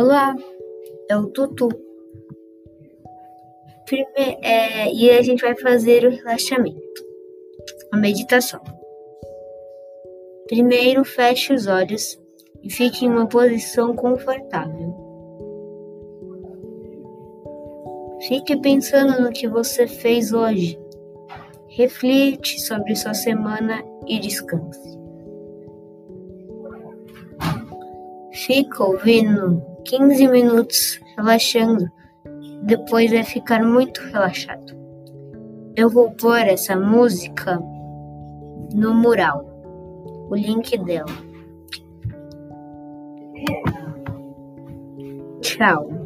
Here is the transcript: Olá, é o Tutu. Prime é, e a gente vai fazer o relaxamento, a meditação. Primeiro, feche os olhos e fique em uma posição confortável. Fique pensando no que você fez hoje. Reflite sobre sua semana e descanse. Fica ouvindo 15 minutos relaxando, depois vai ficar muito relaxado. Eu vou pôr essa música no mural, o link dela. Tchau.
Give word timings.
Olá, 0.00 0.32
é 1.10 1.16
o 1.16 1.26
Tutu. 1.26 1.68
Prime 3.84 4.06
é, 4.44 4.94
e 4.94 5.10
a 5.10 5.20
gente 5.22 5.40
vai 5.40 5.56
fazer 5.56 6.06
o 6.06 6.10
relaxamento, 6.10 7.04
a 7.90 7.96
meditação. 7.96 8.60
Primeiro, 10.46 11.04
feche 11.04 11.52
os 11.52 11.66
olhos 11.66 12.16
e 12.62 12.70
fique 12.70 13.06
em 13.06 13.08
uma 13.08 13.26
posição 13.26 13.92
confortável. 13.96 14.94
Fique 18.28 18.56
pensando 18.60 19.20
no 19.20 19.32
que 19.32 19.48
você 19.48 19.88
fez 19.88 20.32
hoje. 20.32 20.78
Reflite 21.70 22.60
sobre 22.60 22.94
sua 22.94 23.14
semana 23.14 23.82
e 24.06 24.20
descanse. 24.20 24.96
Fica 28.46 28.84
ouvindo 28.84 29.60
15 29.84 30.28
minutos 30.28 31.00
relaxando, 31.16 31.90
depois 32.62 33.10
vai 33.10 33.24
ficar 33.24 33.64
muito 33.64 34.00
relaxado. 34.12 34.78
Eu 35.74 35.90
vou 35.90 36.12
pôr 36.12 36.38
essa 36.38 36.76
música 36.76 37.58
no 38.72 38.94
mural, 38.94 39.44
o 40.30 40.36
link 40.36 40.78
dela. 40.78 41.06
Tchau. 45.40 45.97